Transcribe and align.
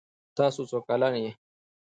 تاسو 0.37 0.61
څو 0.69 0.79
کلن 0.87 1.13
یې؟ 1.23 1.31